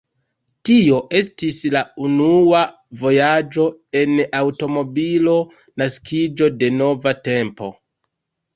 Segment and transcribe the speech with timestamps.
[0.67, 2.61] Tio estis la unua
[3.03, 3.67] vojaĝo
[4.01, 5.37] en aŭtomobilo,
[5.85, 7.73] naskiĝo de nova tempo.